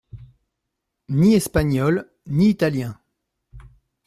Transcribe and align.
Ni 1.19 1.29
espagnol, 1.39 2.01
ni 2.39 2.47
italien. 2.55 2.97